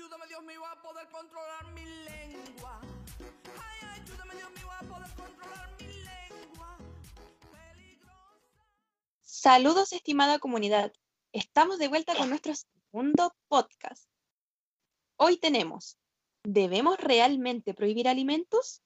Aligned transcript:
ayúdame 0.00 0.26
Dios 0.28 0.42
mío 0.44 0.64
a 0.64 0.80
poder 0.80 1.06
controlar 1.10 1.72
mi 1.74 1.84
lengua. 1.84 2.80
Ay, 3.60 4.00
ayúdame 4.00 4.34
Dios 4.34 4.50
mío 4.52 4.70
a 4.70 4.80
poder 4.80 5.10
controlar 5.14 5.70
mi 5.78 5.92
lengua. 5.92 6.78
Peligrosa. 7.52 8.64
Saludos, 9.20 9.92
estimada 9.92 10.38
comunidad. 10.38 10.90
Estamos 11.32 11.78
de 11.78 11.88
vuelta 11.88 12.14
con 12.16 12.30
nuestro 12.30 12.54
segundo 12.54 13.36
podcast. 13.48 14.08
Hoy 15.16 15.36
tenemos, 15.36 15.98
¿debemos 16.44 16.96
realmente 16.96 17.74
prohibir 17.74 18.08
alimentos? 18.08 18.82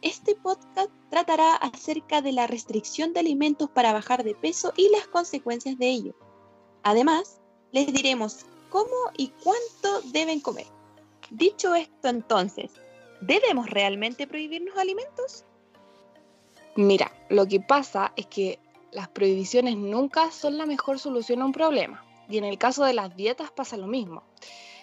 Este 0.00 0.34
podcast 0.34 0.90
tratará 1.10 1.56
acerca 1.56 2.22
de 2.22 2.32
la 2.32 2.46
restricción 2.46 3.12
de 3.12 3.20
alimentos 3.20 3.68
para 3.68 3.92
bajar 3.92 4.24
de 4.24 4.34
peso 4.34 4.72
y 4.78 4.88
las 4.88 5.08
consecuencias 5.08 5.76
de 5.76 5.90
ello. 5.90 6.14
Además, 6.82 7.42
les 7.70 7.92
diremos 7.92 8.46
cómo 8.74 9.12
y 9.16 9.28
cuánto 9.44 10.00
deben 10.10 10.40
comer. 10.40 10.66
Dicho 11.30 11.76
esto 11.76 12.08
entonces, 12.08 12.72
¿debemos 13.20 13.70
realmente 13.70 14.26
prohibirnos 14.26 14.76
alimentos? 14.76 15.44
Mira, 16.74 17.12
lo 17.28 17.46
que 17.46 17.60
pasa 17.60 18.12
es 18.16 18.26
que 18.26 18.58
las 18.90 19.06
prohibiciones 19.06 19.76
nunca 19.76 20.32
son 20.32 20.58
la 20.58 20.66
mejor 20.66 20.98
solución 20.98 21.40
a 21.40 21.44
un 21.44 21.52
problema. 21.52 22.04
Y 22.28 22.36
en 22.38 22.44
el 22.44 22.58
caso 22.58 22.82
de 22.82 22.94
las 22.94 23.14
dietas 23.14 23.52
pasa 23.52 23.76
lo 23.76 23.86
mismo, 23.86 24.24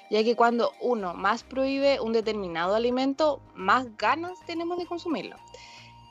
ya 0.09 0.23
que 0.23 0.37
cuando 0.37 0.71
uno 0.79 1.13
más 1.13 1.43
prohíbe 1.43 1.99
un 1.99 2.13
determinado 2.13 2.75
alimento, 2.75 3.41
más 3.55 3.97
ganas 3.97 4.39
tenemos 4.45 4.77
de 4.77 4.85
consumirlo. 4.85 5.35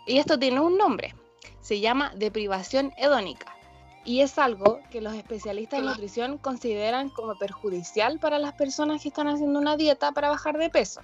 Y 0.07 0.19
esto 0.19 0.39
tiene 0.39 0.61
un 0.61 0.77
nombre, 0.77 1.15
se 1.61 1.81
llama 1.81 2.13
deprivación 2.15 2.93
hedónica. 2.99 3.57
Y 4.05 4.23
es 4.23 4.39
algo 4.39 4.81
que 4.91 5.01
los 5.03 5.15
especialistas 5.15 5.81
en 5.81 5.87
nutrición 5.87 6.39
consideran 6.39 7.11
como 7.11 7.37
perjudicial 7.37 8.19
para 8.19 8.39
las 8.39 8.55
personas 8.55 9.03
que 9.03 9.09
están 9.09 9.29
haciendo 9.29 9.59
una 9.59 9.77
dieta 9.77 10.13
para 10.13 10.31
bajar 10.31 10.57
de 10.57 10.71
peso, 10.71 11.03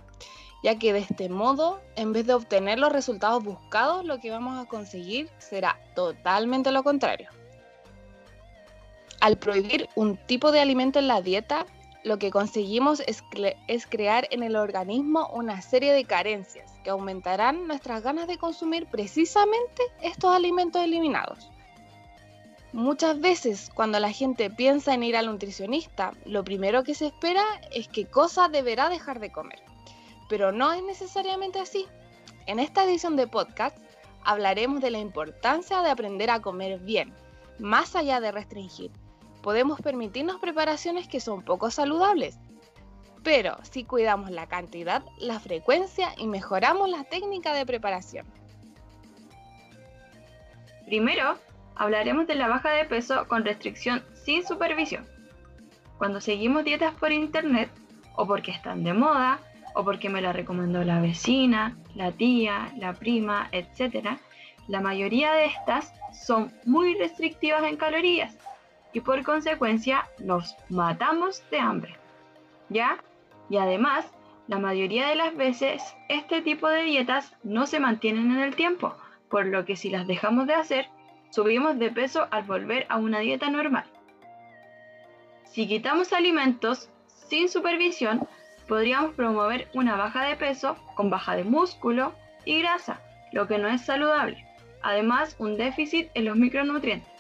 ya 0.63 0.79
que 0.79 0.95
de 0.95 1.01
este 1.01 1.29
modo, 1.29 1.81
en 1.95 2.15
vez 2.15 2.27
de 2.27 2.33
obtener 2.33 2.79
los 2.79 2.91
resultados 2.91 3.45
buscados, 3.45 4.05
lo 4.05 4.19
que 4.19 4.31
vamos 4.31 4.59
a 4.59 4.67
conseguir 4.67 5.29
será 5.39 5.79
totalmente 5.95 6.73
lo 6.73 6.83
contrario. 6.83 7.29
Al 9.21 9.37
prohibir 9.37 9.89
un 9.95 10.17
tipo 10.17 10.51
de 10.51 10.61
alimento 10.61 10.99
en 10.99 11.09
la 11.09 11.21
dieta, 11.21 11.67
lo 12.03 12.19
que 12.19 12.31
conseguimos 12.31 13.01
es, 13.01 13.23
cre- 13.25 13.57
es 13.67 13.87
crear 13.87 14.27
en 14.31 14.43
el 14.43 14.57
organismo 14.57 15.29
una 15.35 15.61
serie 15.61 15.93
de 15.93 16.05
carencias 16.05 16.73
que 16.83 16.91
aumentarán 16.91 17.67
nuestras 17.67 18.03
ganas 18.03 18.27
de 18.27 18.39
consumir 18.39 18.87
precisamente 18.87 19.83
estos 20.01 20.33
alimentos 20.33 20.83
eliminados. 20.83 21.51
Muchas 22.77 23.19
veces 23.23 23.71
cuando 23.73 23.99
la 24.01 24.13
gente 24.13 24.51
piensa 24.51 24.93
en 24.93 25.03
ir 25.03 25.17
al 25.17 25.25
nutricionista, 25.25 26.13
lo 26.27 26.45
primero 26.45 26.85
que 26.85 26.95
se 26.95 27.07
espera 27.07 27.43
es 27.73 27.89
qué 27.89 28.05
cosa 28.05 28.51
deberá 28.51 28.91
dejar 28.91 29.19
de 29.19 29.33
comer. 29.33 29.63
Pero 30.29 30.53
no 30.53 30.75
es 30.75 30.83
necesariamente 30.83 31.59
así. 31.59 31.87
En 32.45 32.59
esta 32.59 32.85
edición 32.85 33.17
de 33.17 33.27
podcast 33.27 33.79
hablaremos 34.25 34.83
de 34.83 34.91
la 34.91 34.99
importancia 34.99 35.81
de 35.81 35.89
aprender 35.89 36.29
a 36.29 36.43
comer 36.43 36.79
bien, 36.81 37.15
más 37.59 37.97
allá 37.97 38.21
de 38.21 38.31
restringir. 38.31 38.91
Podemos 39.43 39.81
permitirnos 39.81 40.39
preparaciones 40.39 41.09
que 41.09 41.19
son 41.19 41.43
poco 41.43 41.71
saludables, 41.71 42.39
pero 43.23 43.57
si 43.63 43.85
cuidamos 43.85 44.31
la 44.31 44.49
cantidad, 44.49 45.03
la 45.19 45.41
frecuencia 45.41 46.13
y 46.19 46.27
mejoramos 46.27 46.91
la 46.91 47.05
técnica 47.05 47.55
de 47.55 47.65
preparación. 47.65 48.27
Primero, 50.85 51.39
hablaremos 51.77 52.27
de 52.27 52.35
la 52.35 52.49
baja 52.49 52.71
de 52.71 52.85
peso 52.85 53.27
con 53.29 53.45
restricción 53.45 54.03
sin 54.15 54.45
supervisión. 54.45 55.07
Cuando 55.99 56.21
seguimos 56.21 56.65
dietas 56.65 56.95
por 56.95 57.13
internet, 57.13 57.71
o 58.17 58.27
porque 58.27 58.51
están 58.51 58.83
de 58.83 58.95
moda, 58.95 59.39
o 59.75 59.85
porque 59.85 60.09
me 60.09 60.23
la 60.23 60.33
recomendó 60.33 60.83
la 60.85 61.01
vecina, 61.01 61.77
la 61.95 62.13
tía, 62.13 62.73
la 62.79 62.95
prima, 62.95 63.49
etc., 63.53 64.19
la 64.69 64.81
mayoría 64.81 65.33
de 65.33 65.47
estas 65.47 65.93
son 66.13 66.53
muy 66.65 66.95
restrictivas 66.95 67.63
en 67.65 67.77
calorías 67.77 68.37
y 68.93 69.01
por 69.01 69.23
consecuencia 69.23 70.09
nos 70.19 70.57
matamos 70.69 71.43
de 71.51 71.61
hambre. 71.61 71.97
¿Ya? 72.69 72.99
Y 73.49 73.59
además, 73.59 74.07
la 74.49 74.59
mayoría 74.59 75.09
de 75.09 75.15
las 75.15 75.37
veces 75.37 75.83
este 76.09 76.41
tipo 76.41 76.69
de 76.69 76.83
dietas 76.83 77.35
no 77.45 77.67
se 77.67 77.79
mantienen 77.79 78.33
en 78.33 78.41
el 78.41 78.57
tiempo, 78.57 78.95
por 79.29 79.47
lo 79.47 79.65
que 79.65 79.77
si 79.77 79.91
las 79.91 80.07
dejamos 80.07 80.47
de 80.47 80.55
hacer, 80.55 80.89
subimos 81.37 81.79
de 81.79 81.91
peso 81.91 82.27
al 82.31 82.45
volver 82.45 82.87
a 82.89 82.97
una 82.97 83.19
dieta 83.19 83.51
normal. 83.51 83.85
Si 85.45 85.69
quitamos 85.69 86.15
alimentos 86.15 86.89
sin 87.29 87.51
supervisión, 87.51 88.27
podríamos 88.67 89.13
promover 89.13 89.69
una 89.75 89.97
baja 89.97 90.25
de 90.25 90.37
peso 90.37 90.79
con 90.95 91.11
baja 91.11 91.37
de 91.37 91.45
músculo 91.45 92.15
y 92.47 92.61
grasa, 92.61 93.03
lo 93.33 93.47
que 93.47 93.59
no 93.59 93.69
es 93.69 93.83
saludable. 93.83 94.47
Además, 94.83 95.37
un 95.39 95.59
déficit 95.59 96.09
en 96.15 96.25
los 96.25 96.37
micronutrientes. 96.37 97.13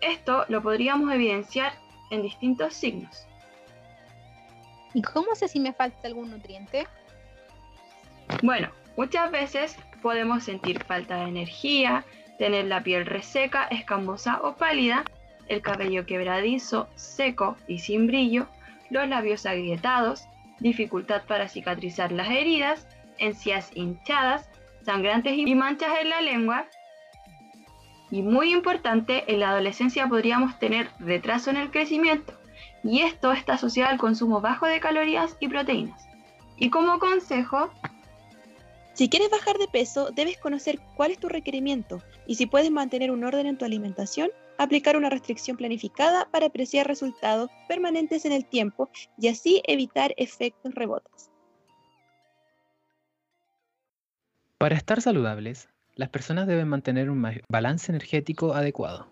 Esto 0.00 0.46
lo 0.48 0.62
podríamos 0.62 1.12
evidenciar 1.12 1.74
en 2.10 2.22
distintos 2.22 2.72
signos. 2.72 3.26
¿Y 4.94 5.02
cómo 5.02 5.34
sé 5.34 5.48
si 5.48 5.60
me 5.60 5.74
falta 5.74 6.08
algún 6.08 6.30
nutriente? 6.30 6.86
Bueno, 8.42 8.70
muchas 8.96 9.30
veces 9.30 9.76
podemos 10.00 10.44
sentir 10.44 10.82
falta 10.84 11.16
de 11.16 11.28
energía, 11.28 12.02
tener 12.38 12.66
la 12.66 12.82
piel 12.82 13.06
reseca, 13.06 13.64
escamosa 13.64 14.40
o 14.42 14.56
pálida, 14.56 15.04
el 15.48 15.62
cabello 15.62 16.06
quebradizo, 16.06 16.88
seco 16.96 17.56
y 17.66 17.78
sin 17.78 18.06
brillo, 18.06 18.46
los 18.90 19.08
labios 19.08 19.46
agrietados, 19.46 20.26
dificultad 20.60 21.22
para 21.26 21.48
cicatrizar 21.48 22.12
las 22.12 22.28
heridas, 22.28 22.86
encías 23.18 23.70
hinchadas, 23.74 24.48
sangrantes 24.84 25.36
y 25.36 25.54
manchas 25.54 25.90
en 26.00 26.10
la 26.10 26.20
lengua. 26.20 26.66
Y 28.10 28.22
muy 28.22 28.52
importante, 28.52 29.24
en 29.32 29.40
la 29.40 29.50
adolescencia 29.50 30.06
podríamos 30.08 30.58
tener 30.58 30.90
retraso 31.00 31.50
en 31.50 31.56
el 31.56 31.70
crecimiento, 31.70 32.32
y 32.84 33.00
esto 33.00 33.32
está 33.32 33.54
asociado 33.54 33.90
al 33.90 33.98
consumo 33.98 34.40
bajo 34.40 34.66
de 34.66 34.80
calorías 34.80 35.36
y 35.40 35.48
proteínas. 35.48 36.06
Y 36.56 36.70
como 36.70 36.98
consejo, 36.98 37.70
Si 38.96 39.10
quieres 39.10 39.28
bajar 39.28 39.58
de 39.58 39.68
peso, 39.68 40.10
debes 40.10 40.38
conocer 40.38 40.80
cuál 40.96 41.10
es 41.10 41.18
tu 41.18 41.28
requerimiento 41.28 42.02
y 42.26 42.36
si 42.36 42.46
puedes 42.46 42.70
mantener 42.70 43.10
un 43.10 43.24
orden 43.24 43.46
en 43.46 43.58
tu 43.58 43.66
alimentación, 43.66 44.30
aplicar 44.56 44.96
una 44.96 45.10
restricción 45.10 45.58
planificada 45.58 46.30
para 46.30 46.46
apreciar 46.46 46.86
resultados 46.86 47.50
permanentes 47.68 48.24
en 48.24 48.32
el 48.32 48.46
tiempo 48.46 48.88
y 49.18 49.28
así 49.28 49.60
evitar 49.66 50.14
efectos 50.16 50.74
rebotes. 50.74 51.30
Para 54.56 54.76
estar 54.76 55.02
saludables, 55.02 55.68
las 55.94 56.08
personas 56.08 56.46
deben 56.46 56.68
mantener 56.68 57.10
un 57.10 57.22
balance 57.50 57.92
energético 57.92 58.54
adecuado, 58.54 59.08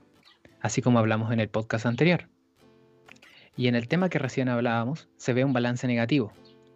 así 0.62 0.80
como 0.80 0.98
hablamos 0.98 1.30
en 1.30 1.40
el 1.40 1.50
podcast 1.50 1.84
anterior. 1.84 2.30
Y 3.54 3.68
en 3.68 3.74
el 3.74 3.86
tema 3.86 4.08
que 4.08 4.18
recién 4.18 4.48
hablábamos, 4.48 5.10
se 5.18 5.34
ve 5.34 5.44
un 5.44 5.52
balance 5.52 5.86
negativo, 5.86 6.32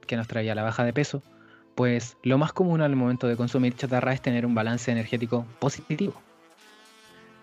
que 0.06 0.16
nos 0.16 0.28
traía 0.28 0.54
la 0.54 0.62
baja 0.62 0.84
de 0.84 0.92
peso, 0.92 1.22
pues 1.78 2.16
lo 2.25 2.39
más 2.39 2.53
común 2.53 2.81
al 2.81 2.97
momento 2.97 3.28
de 3.28 3.37
consumir 3.37 3.77
chatarra 3.77 4.12
es 4.12 4.21
tener 4.21 4.44
un 4.44 4.53
balance 4.53 4.91
energético 4.91 5.47
positivo. 5.61 6.12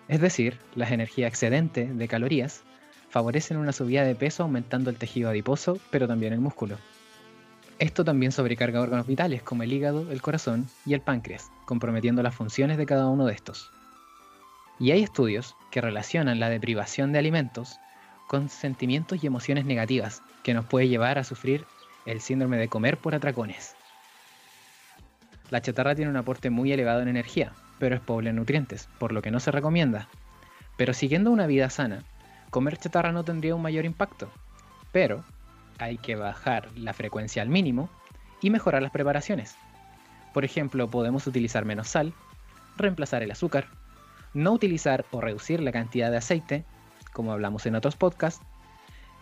Es 0.08 0.20
decir, 0.20 0.58
las 0.74 0.90
energías 0.90 1.30
excedentes 1.30 1.96
de 1.96 2.06
calorías 2.06 2.62
favorecen 3.08 3.56
una 3.56 3.72
subida 3.72 4.04
de 4.04 4.14
peso 4.14 4.42
aumentando 4.42 4.90
el 4.90 4.98
tejido 4.98 5.30
adiposo, 5.30 5.78
pero 5.90 6.06
también 6.06 6.34
el 6.34 6.40
músculo. 6.40 6.76
Esto 7.78 8.04
también 8.04 8.30
sobrecarga 8.30 8.82
órganos 8.82 9.06
vitales 9.06 9.42
como 9.42 9.62
el 9.62 9.72
hígado, 9.72 10.12
el 10.12 10.20
corazón 10.20 10.66
y 10.84 10.92
el 10.92 11.00
páncreas, 11.00 11.50
comprometiendo 11.64 12.22
las 12.22 12.34
funciones 12.34 12.76
de 12.76 12.84
cada 12.84 13.08
uno 13.08 13.24
de 13.24 13.32
estos. 13.32 13.70
Y 14.78 14.90
hay 14.90 15.02
estudios 15.02 15.56
que 15.70 15.80
relacionan 15.80 16.40
la 16.40 16.50
deprivación 16.50 17.10
de 17.12 17.20
alimentos 17.20 17.78
con 18.26 18.50
sentimientos 18.50 19.24
y 19.24 19.28
emociones 19.28 19.64
negativas 19.64 20.20
que 20.42 20.52
nos 20.52 20.66
puede 20.66 20.88
llevar 20.88 21.16
a 21.16 21.24
sufrir 21.24 21.64
el 22.04 22.20
síndrome 22.20 22.58
de 22.58 22.68
comer 22.68 22.98
por 22.98 23.14
atracones. 23.14 23.75
La 25.50 25.60
chatarra 25.60 25.94
tiene 25.94 26.10
un 26.10 26.16
aporte 26.16 26.50
muy 26.50 26.72
elevado 26.72 27.00
en 27.00 27.08
energía, 27.08 27.52
pero 27.78 27.94
es 27.94 28.00
pobre 28.00 28.30
en 28.30 28.36
nutrientes, 28.36 28.88
por 28.98 29.12
lo 29.12 29.22
que 29.22 29.30
no 29.30 29.38
se 29.38 29.52
recomienda. 29.52 30.08
Pero 30.76 30.92
siguiendo 30.92 31.30
una 31.30 31.46
vida 31.46 31.70
sana, 31.70 32.02
comer 32.50 32.78
chatarra 32.78 33.12
no 33.12 33.24
tendría 33.24 33.54
un 33.54 33.62
mayor 33.62 33.84
impacto, 33.84 34.28
pero 34.92 35.24
hay 35.78 35.98
que 35.98 36.16
bajar 36.16 36.68
la 36.76 36.92
frecuencia 36.92 37.42
al 37.42 37.48
mínimo 37.48 37.88
y 38.40 38.50
mejorar 38.50 38.82
las 38.82 38.92
preparaciones. 38.92 39.56
Por 40.32 40.44
ejemplo, 40.44 40.88
podemos 40.88 41.26
utilizar 41.26 41.64
menos 41.64 41.88
sal, 41.88 42.12
reemplazar 42.76 43.22
el 43.22 43.30
azúcar, 43.30 43.68
no 44.34 44.52
utilizar 44.52 45.04
o 45.10 45.20
reducir 45.20 45.60
la 45.60 45.72
cantidad 45.72 46.10
de 46.10 46.18
aceite, 46.18 46.64
como 47.12 47.32
hablamos 47.32 47.66
en 47.66 47.74
otros 47.76 47.96
podcasts, 47.96 48.44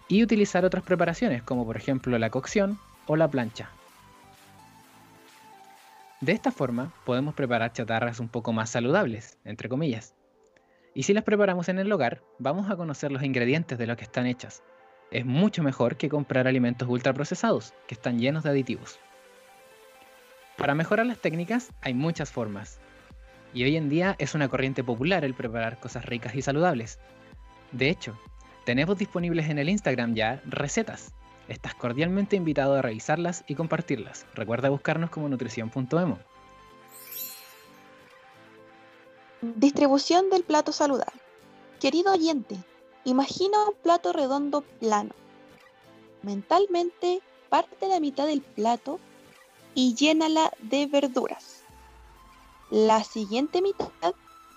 y 0.08 0.22
utilizar 0.22 0.64
otras 0.64 0.84
preparaciones, 0.84 1.42
como 1.42 1.64
por 1.64 1.76
ejemplo 1.76 2.18
la 2.18 2.30
cocción 2.30 2.78
o 3.06 3.16
la 3.16 3.28
plancha. 3.28 3.70
De 6.24 6.32
esta 6.32 6.50
forma, 6.50 6.90
podemos 7.04 7.34
preparar 7.34 7.74
chatarras 7.74 8.18
un 8.18 8.30
poco 8.30 8.54
más 8.54 8.70
saludables, 8.70 9.36
entre 9.44 9.68
comillas. 9.68 10.14
Y 10.94 11.02
si 11.02 11.12
las 11.12 11.22
preparamos 11.22 11.68
en 11.68 11.78
el 11.78 11.92
hogar, 11.92 12.22
vamos 12.38 12.70
a 12.70 12.76
conocer 12.76 13.12
los 13.12 13.22
ingredientes 13.22 13.76
de 13.76 13.86
lo 13.86 13.94
que 13.94 14.04
están 14.04 14.24
hechas, 14.24 14.62
es 15.10 15.26
mucho 15.26 15.62
mejor 15.62 15.98
que 15.98 16.08
comprar 16.08 16.48
alimentos 16.48 16.88
ultraprocesados, 16.88 17.74
que 17.86 17.92
están 17.92 18.18
llenos 18.18 18.42
de 18.42 18.48
aditivos. 18.48 18.98
Para 20.56 20.74
mejorar 20.74 21.04
las 21.04 21.18
técnicas 21.18 21.74
hay 21.82 21.92
muchas 21.92 22.32
formas, 22.32 22.80
y 23.52 23.64
hoy 23.64 23.76
en 23.76 23.90
día 23.90 24.16
es 24.18 24.34
una 24.34 24.48
corriente 24.48 24.82
popular 24.82 25.26
el 25.26 25.34
preparar 25.34 25.78
cosas 25.78 26.06
ricas 26.06 26.34
y 26.34 26.40
saludables. 26.40 27.00
De 27.72 27.90
hecho, 27.90 28.18
tenemos 28.64 28.96
disponibles 28.96 29.50
en 29.50 29.58
el 29.58 29.68
Instagram 29.68 30.14
ya 30.14 30.40
recetas. 30.46 31.14
Estás 31.49 31.75
cordialmente 31.75 32.37
invitado 32.37 32.75
a 32.75 32.82
revisarlas 32.82 33.44
y 33.46 33.55
compartirlas. 33.55 34.26
Recuerda 34.35 34.70
buscarnos 34.70 35.11
como 35.11 35.29
nutrición.emo. 35.29 36.19
Distribución 39.43 40.31
del 40.31 40.43
plato 40.43 40.73
saludable. 40.73 41.20
Querido 41.79 42.12
oyente, 42.12 42.56
imagina 43.05 43.69
un 43.69 43.75
plato 43.75 44.12
redondo 44.14 44.62
plano. 44.62 45.14
Mentalmente, 46.23 47.20
parte 47.50 47.88
la 47.88 48.00
mitad 48.00 48.26
del 48.26 48.41
plato 48.41 48.99
y 49.75 49.94
llénala 49.94 50.50
de 50.61 50.87
verduras. 50.87 51.62
La 52.70 53.05
siguiente 53.05 53.61
mitad 53.61 54.14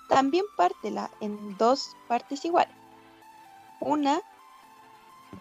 también 0.08 0.46
pártela 0.56 1.12
en 1.20 1.58
dos 1.58 1.98
partes 2.08 2.46
iguales. 2.46 2.74
Una, 3.82 4.22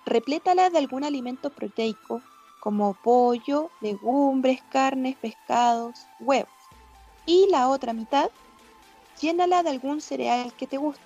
replétala 0.04 0.70
de 0.70 0.78
algún 0.78 1.04
alimento 1.04 1.50
proteico 1.50 2.20
como 2.60 2.94
pollo, 2.94 3.70
legumbres, 3.80 4.60
carnes, 4.70 5.16
pescados, 5.16 6.06
huevos. 6.20 6.50
Y 7.26 7.48
la 7.50 7.68
otra 7.68 7.92
mitad, 7.92 8.30
llénala 9.20 9.62
de 9.62 9.70
algún 9.70 10.00
cereal 10.00 10.52
que 10.54 10.66
te 10.66 10.76
guste. 10.76 11.02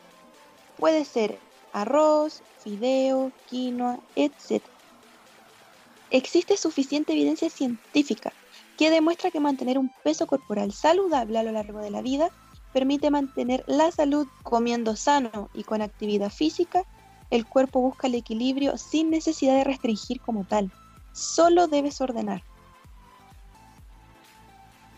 Puede 0.77 1.05
ser 1.05 1.39
arroz, 1.73 2.43
fideo, 2.59 3.33
quinoa, 3.47 4.01
etc. 4.17 4.63
Existe 6.11 6.57
suficiente 6.57 7.13
evidencia 7.13 7.49
científica 7.51 8.33
que 8.77 8.91
demuestra 8.91 9.31
que 9.31 9.41
mantener 9.41 9.79
un 9.79 9.91
peso 10.03 10.27
corporal 10.27 10.73
saludable 10.73 11.39
a 11.39 11.43
lo 11.43 11.53
largo 11.53 11.79
de 11.81 11.91
la 11.91 12.03
vida 12.03 12.31
permite 12.73 13.11
mantener 13.11 13.65
la 13.67 13.91
salud 13.91 14.27
comiendo 14.43 14.97
sano 14.97 15.51
y 15.53 15.65
con 15.65 15.83
actividad 15.83 16.31
física. 16.31 16.85
El 17.31 17.47
cuerpo 17.47 17.81
busca 17.81 18.09
el 18.09 18.17
equilibrio 18.17 18.77
sin 18.77 19.09
necesidad 19.11 19.55
de 19.57 19.65
restringir 19.65 20.21
como 20.21 20.45
tal. 20.45 20.71
Solo 21.13 21.69
debes 21.69 22.01
ordenar. 22.01 22.43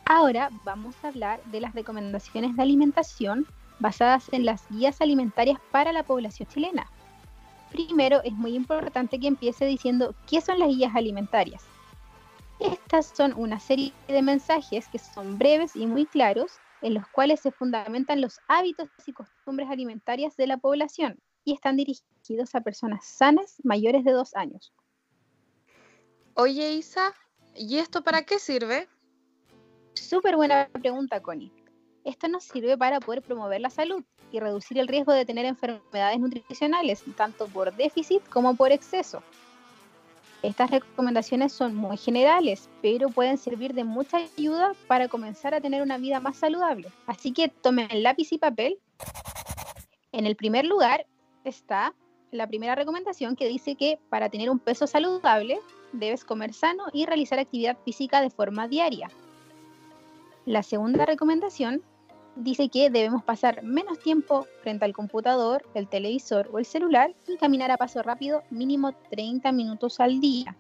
Ahora 0.07 0.51
vamos 0.65 0.95
a 1.03 1.09
hablar 1.09 1.43
de 1.45 1.61
las 1.61 1.75
recomendaciones 1.75 2.57
de 2.57 2.63
alimentación 2.63 3.47
basadas 3.79 4.29
en 4.33 4.47
las 4.47 4.69
guías 4.71 5.01
alimentarias 5.01 5.59
para 5.71 5.93
la 5.93 6.03
población 6.03 6.49
chilena. 6.49 6.87
Primero, 7.71 8.23
es 8.23 8.33
muy 8.33 8.55
importante 8.55 9.19
que 9.19 9.27
empiece 9.27 9.65
diciendo 9.65 10.15
qué 10.27 10.41
son 10.41 10.59
las 10.59 10.69
guías 10.69 10.95
alimentarias. 10.95 11.63
Estas 12.61 13.13
son 13.15 13.33
una 13.37 13.59
serie 13.59 13.93
de 14.09 14.23
mensajes 14.23 14.87
que 14.89 14.99
son 14.99 15.39
breves 15.39 15.75
y 15.75 15.87
muy 15.87 16.07
claros, 16.07 16.53
en 16.81 16.95
los 16.95 17.07
cuales 17.09 17.41
se 17.41 17.51
fundamentan 17.51 18.21
los 18.21 18.41
hábitos 18.49 18.89
y 19.07 19.13
costumbres 19.13 19.71
alimentarias 19.71 20.37
de 20.37 20.47
la 20.47 20.59
población 20.59 21.19
y 21.45 21.55
están 21.55 21.77
dirigidos 21.77 22.12
a 22.55 22.61
personas 22.61 23.05
sanas 23.05 23.57
mayores 23.65 24.05
de 24.05 24.13
dos 24.13 24.35
años. 24.35 24.73
Oye, 26.35 26.73
Isa, 26.73 27.13
¿y 27.55 27.79
esto 27.79 28.03
para 28.03 28.23
qué 28.23 28.39
sirve? 28.39 28.89
Súper 29.95 30.37
buena 30.37 30.69
pregunta, 30.69 31.21
Connie. 31.21 31.53
Esto 32.05 32.29
nos 32.29 32.45
sirve 32.45 32.77
para 32.79 33.01
poder 33.01 33.23
promover 33.23 33.61
la 33.61 33.71
salud 33.71 34.03
y 34.31 34.41
reducir 34.41 34.79
el 34.79 34.89
riesgo 34.89 35.13
de 35.13 35.25
tener 35.25 35.45
enfermedades 35.45 36.19
nutricionales, 36.19 37.05
tanto 37.17 37.47
por 37.49 37.75
déficit 37.77 38.27
como 38.29 38.57
por 38.57 38.73
exceso. 38.73 39.23
Estas 40.43 40.71
recomendaciones 40.71 41.53
son 41.53 41.75
muy 41.75 41.97
generales, 41.97 42.69
pero 42.81 43.11
pueden 43.11 43.39
servir 43.39 43.75
de 43.75 43.85
mucha 43.85 44.17
ayuda 44.17 44.73
para 44.89 45.09
comenzar 45.09 45.55
a 45.55 45.61
tener 45.61 45.83
una 45.83 45.99
vida 45.99 46.19
más 46.19 46.37
saludable. 46.37 46.89
Así 47.07 47.33
que 47.33 47.49
tomen 47.49 48.03
lápiz 48.03 48.33
y 48.33 48.39
papel. 48.39 48.79
En 50.11 50.27
el 50.27 50.35
primer 50.35 50.65
lugar 50.65 51.07
está 51.45 51.95
la 52.33 52.47
primera 52.47 52.75
recomendación 52.75 53.37
que 53.37 53.47
dice 53.47 53.77
que 53.77 54.01
para 54.09 54.31
tener 54.31 54.51
un 54.51 54.59
peso 54.59 54.87
saludable 54.87 55.61
debes 55.93 56.25
comer 56.25 56.55
sano 56.55 56.85
y 56.93 57.05
realizar 57.05 57.39
actividad 57.39 57.77
física 57.85 58.23
de 58.23 58.31
forma 58.31 58.67
diaria. 58.67 59.11
La 60.47 60.63
segunda 60.63 61.05
recomendación 61.05 61.83
dice 62.35 62.71
que 62.71 62.89
debemos 62.89 63.23
pasar 63.23 63.63
menos 63.63 63.99
tiempo 63.99 64.47
frente 64.63 64.87
al 64.87 64.95
computador, 64.95 65.63
el 65.75 65.89
televisor 65.89 66.49
o 66.51 66.59
el 66.59 66.65
celular 66.65 67.15
y 67.29 67.37
caminar 67.37 67.71
a 67.71 67.77
paso 67.77 68.03
rápido 68.03 68.43
mínimo 68.49 68.93
30 69.11 69.53
minutos 69.53 70.01
al 70.01 70.19
día. 70.21 70.57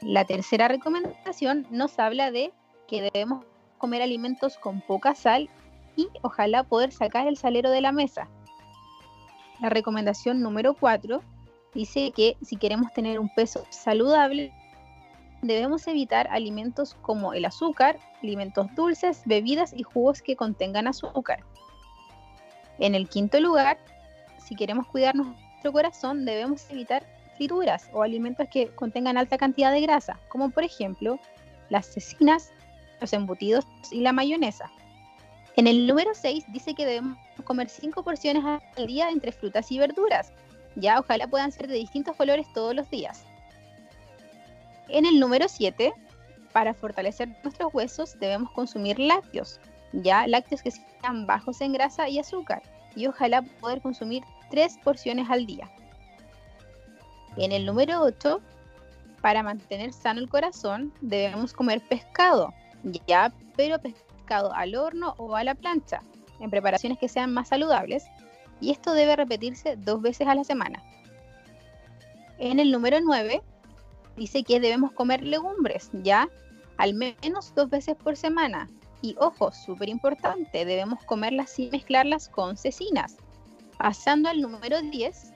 La 0.00 0.24
tercera 0.24 0.66
recomendación 0.66 1.66
nos 1.70 1.98
habla 1.98 2.30
de 2.30 2.54
que 2.88 3.02
debemos 3.02 3.44
comer 3.76 4.00
alimentos 4.00 4.56
con 4.56 4.80
poca 4.80 5.14
sal 5.14 5.50
y 5.94 6.08
ojalá 6.22 6.64
poder 6.64 6.90
sacar 6.90 7.28
el 7.28 7.36
salero 7.36 7.70
de 7.70 7.82
la 7.82 7.92
mesa. 7.92 8.30
La 9.60 9.70
recomendación 9.70 10.42
número 10.42 10.74
4 10.74 11.22
dice 11.74 12.12
que 12.14 12.36
si 12.42 12.56
queremos 12.56 12.92
tener 12.92 13.18
un 13.18 13.28
peso 13.28 13.64
saludable, 13.70 14.52
debemos 15.42 15.86
evitar 15.86 16.28
alimentos 16.28 16.94
como 17.02 17.32
el 17.32 17.44
azúcar, 17.44 17.98
alimentos 18.22 18.74
dulces, 18.74 19.22
bebidas 19.24 19.72
y 19.74 19.82
jugos 19.82 20.20
que 20.20 20.36
contengan 20.36 20.86
azúcar. 20.86 21.40
En 22.78 22.94
el 22.94 23.08
quinto 23.08 23.40
lugar, 23.40 23.78
si 24.38 24.54
queremos 24.54 24.86
cuidar 24.88 25.14
nuestro 25.14 25.72
corazón, 25.72 26.24
debemos 26.24 26.68
evitar 26.70 27.06
frituras 27.36 27.88
o 27.92 28.02
alimentos 28.02 28.48
que 28.50 28.68
contengan 28.68 29.16
alta 29.16 29.38
cantidad 29.38 29.72
de 29.72 29.80
grasa, 29.80 30.18
como 30.28 30.50
por 30.50 30.64
ejemplo 30.64 31.18
las 31.68 31.86
cecinas, 31.86 32.52
los 33.00 33.12
embutidos 33.12 33.66
y 33.90 34.00
la 34.00 34.12
mayonesa. 34.12 34.70
En 35.56 35.66
el 35.66 35.86
número 35.86 36.10
6 36.14 36.44
dice 36.48 36.74
que 36.74 36.84
debemos 36.84 37.16
comer 37.44 37.70
5 37.70 38.02
porciones 38.02 38.44
al 38.44 38.86
día 38.86 39.08
entre 39.08 39.32
frutas 39.32 39.72
y 39.72 39.78
verduras. 39.78 40.32
Ya 40.74 41.00
ojalá 41.00 41.26
puedan 41.26 41.50
ser 41.50 41.66
de 41.66 41.76
distintos 41.76 42.14
colores 42.14 42.46
todos 42.52 42.74
los 42.74 42.88
días. 42.90 43.24
En 44.88 45.06
el 45.06 45.18
número 45.18 45.48
7, 45.48 45.94
para 46.52 46.74
fortalecer 46.74 47.34
nuestros 47.42 47.72
huesos 47.72 48.18
debemos 48.20 48.50
consumir 48.52 48.98
lácteos, 48.98 49.58
ya 49.92 50.26
lácteos 50.26 50.62
que 50.62 50.70
sean 50.70 51.26
bajos 51.26 51.60
en 51.62 51.72
grasa 51.72 52.08
y 52.08 52.18
azúcar, 52.18 52.62
y 52.94 53.06
ojalá 53.06 53.40
poder 53.60 53.80
consumir 53.80 54.22
3 54.50 54.78
porciones 54.84 55.28
al 55.30 55.46
día. 55.46 55.70
En 57.38 57.52
el 57.52 57.64
número 57.64 58.02
8, 58.02 58.40
para 59.22 59.42
mantener 59.42 59.94
sano 59.94 60.20
el 60.20 60.28
corazón 60.28 60.92
debemos 61.00 61.54
comer 61.54 61.80
pescado, 61.80 62.52
ya, 63.06 63.32
pero 63.56 63.78
al 64.30 64.74
horno 64.74 65.14
o 65.18 65.36
a 65.36 65.44
la 65.44 65.54
plancha, 65.54 66.00
en 66.40 66.50
preparaciones 66.50 66.98
que 66.98 67.08
sean 67.08 67.32
más 67.32 67.48
saludables, 67.48 68.04
y 68.60 68.70
esto 68.70 68.92
debe 68.92 69.16
repetirse 69.16 69.76
dos 69.76 70.00
veces 70.00 70.26
a 70.28 70.34
la 70.34 70.44
semana. 70.44 70.82
En 72.38 72.60
el 72.60 72.70
número 72.70 72.98
9, 73.00 73.42
dice 74.16 74.42
que 74.44 74.60
debemos 74.60 74.92
comer 74.92 75.22
legumbres, 75.22 75.90
¿ya? 75.92 76.28
Al 76.76 76.94
menos 76.94 77.54
dos 77.54 77.70
veces 77.70 77.96
por 77.96 78.16
semana. 78.16 78.68
Y 79.02 79.14
ojo, 79.18 79.52
súper 79.52 79.88
importante, 79.88 80.64
debemos 80.64 81.02
comerlas 81.04 81.50
sin 81.50 81.70
mezclarlas 81.70 82.28
con 82.28 82.56
cecinas. 82.56 83.16
Pasando 83.78 84.28
al 84.28 84.40
número 84.40 84.80
10, 84.80 85.32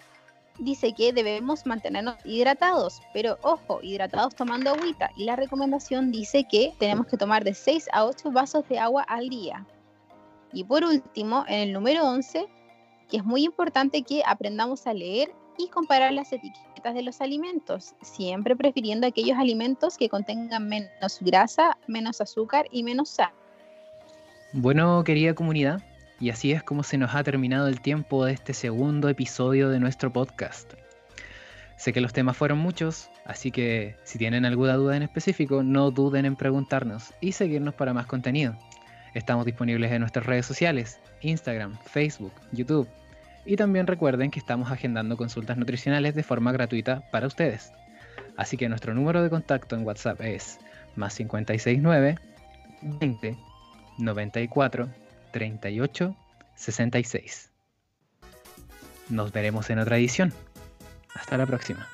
dice 0.60 0.92
que 0.92 1.12
debemos 1.12 1.66
mantenernos 1.66 2.16
hidratados, 2.24 3.00
pero 3.12 3.38
ojo, 3.42 3.80
hidratados 3.82 4.34
tomando 4.34 4.70
agüita. 4.70 5.10
Y 5.16 5.24
la 5.24 5.36
recomendación 5.36 6.12
dice 6.12 6.44
que 6.44 6.72
tenemos 6.78 7.06
que 7.06 7.16
tomar 7.16 7.44
de 7.44 7.54
6 7.54 7.88
a 7.92 8.04
8 8.04 8.30
vasos 8.30 8.68
de 8.68 8.78
agua 8.78 9.02
al 9.02 9.28
día. 9.28 9.66
Y 10.52 10.64
por 10.64 10.84
último, 10.84 11.44
en 11.48 11.60
el 11.60 11.72
número 11.72 12.04
11, 12.04 12.46
que 13.08 13.16
es 13.16 13.24
muy 13.24 13.44
importante 13.44 14.02
que 14.02 14.22
aprendamos 14.24 14.86
a 14.86 14.94
leer 14.94 15.32
y 15.58 15.68
comparar 15.68 16.12
las 16.12 16.32
etiquetas 16.32 16.94
de 16.94 17.02
los 17.02 17.20
alimentos, 17.20 17.94
siempre 18.02 18.56
prefiriendo 18.56 19.06
aquellos 19.06 19.38
alimentos 19.38 19.96
que 19.96 20.08
contengan 20.08 20.68
menos 20.68 21.18
grasa, 21.20 21.76
menos 21.86 22.20
azúcar 22.20 22.66
y 22.70 22.82
menos 22.82 23.10
sal. 23.10 23.32
Bueno, 24.52 25.04
querida 25.04 25.34
comunidad, 25.34 25.80
y 26.20 26.28
así 26.28 26.52
es 26.52 26.62
como 26.62 26.82
se 26.82 26.98
nos 26.98 27.14
ha 27.14 27.24
terminado 27.24 27.66
el 27.66 27.80
tiempo 27.80 28.26
de 28.26 28.34
este 28.34 28.52
segundo 28.52 29.08
episodio 29.08 29.70
de 29.70 29.80
nuestro 29.80 30.12
podcast. 30.12 30.74
Sé 31.76 31.94
que 31.94 32.02
los 32.02 32.12
temas 32.12 32.36
fueron 32.36 32.58
muchos, 32.58 33.08
así 33.24 33.50
que 33.50 33.96
si 34.04 34.18
tienen 34.18 34.44
alguna 34.44 34.74
duda 34.74 34.96
en 34.96 35.02
específico, 35.02 35.62
no 35.62 35.90
duden 35.90 36.26
en 36.26 36.36
preguntarnos 36.36 37.14
y 37.22 37.32
seguirnos 37.32 37.74
para 37.74 37.94
más 37.94 38.04
contenido. 38.04 38.54
Estamos 39.14 39.46
disponibles 39.46 39.90
en 39.90 40.00
nuestras 40.00 40.26
redes 40.26 40.44
sociales, 40.44 41.00
Instagram, 41.22 41.78
Facebook, 41.86 42.32
YouTube 42.52 42.86
y 43.46 43.56
también 43.56 43.86
recuerden 43.86 44.30
que 44.30 44.38
estamos 44.38 44.70
agendando 44.70 45.16
consultas 45.16 45.56
nutricionales 45.56 46.14
de 46.14 46.22
forma 46.22 46.52
gratuita 46.52 47.00
para 47.10 47.26
ustedes. 47.26 47.72
Así 48.36 48.58
que 48.58 48.68
nuestro 48.68 48.94
número 48.94 49.22
de 49.22 49.30
contacto 49.30 49.74
en 49.74 49.86
WhatsApp 49.86 50.20
es 50.20 50.58
más 50.96 51.16
569 51.16 52.16
20 52.82 53.38
94 53.98 54.88
38 55.30 56.16
66. 56.56 57.50
Nos 59.08 59.32
veremos 59.32 59.70
en 59.70 59.78
otra 59.78 59.96
edición. 59.96 60.32
Hasta 61.14 61.36
la 61.36 61.46
próxima. 61.46 61.88